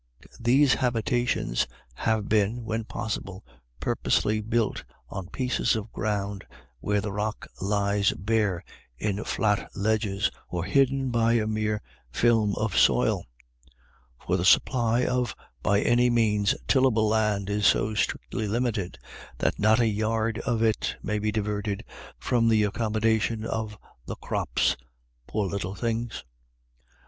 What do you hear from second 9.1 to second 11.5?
flat ledges, or hidden \ 8 IRISH ID YLLS, by a